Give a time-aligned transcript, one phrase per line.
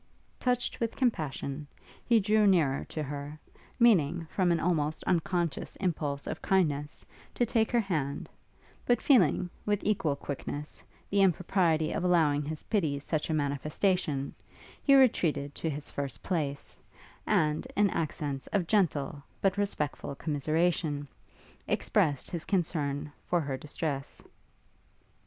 [0.39, 1.67] Touched with compassion,
[2.03, 3.39] he drew nearer to her,
[3.77, 8.27] meaning, from an almost unconscious impulse of kindness, to take her hand;
[8.83, 14.33] but feeling, with equal quickness, the impropriety of allowing his pity such a manifestation,
[14.81, 16.79] he retreated to his first place,
[17.27, 21.07] and, in accents of gentle, but respectful commiseration,
[21.67, 24.19] expressed his concern for her distress.